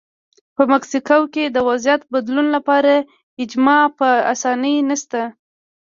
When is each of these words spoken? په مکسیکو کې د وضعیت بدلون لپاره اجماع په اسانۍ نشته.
په 0.55 0.61
مکسیکو 0.71 1.19
کې 1.33 1.43
د 1.47 1.57
وضعیت 1.69 2.01
بدلون 2.13 2.47
لپاره 2.55 2.93
اجماع 3.43 3.83
په 3.99 4.09
اسانۍ 4.33 4.75
نشته. 4.89 5.21